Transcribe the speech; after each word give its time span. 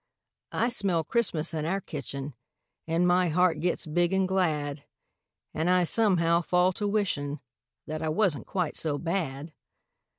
I 0.51 0.69
smell 0.69 1.03
Christmas 1.03 1.53
in 1.53 1.63
our 1.63 1.79
kitchen, 1.79 2.33
An' 2.87 3.05
my 3.05 3.29
heart 3.29 3.59
gets 3.59 3.85
big 3.85 4.13
an' 4.13 4.25
glad, 4.25 4.83
An' 5.53 5.67
I, 5.67 5.83
somehow, 5.83 6.41
fall 6.41 6.73
to 6.73 6.87
wishin', 6.87 7.39
That 7.85 8.01
I 8.01 8.09
wasn't 8.09 8.47
quite 8.47 8.75
so 8.75 8.97
bad. 8.97 9.53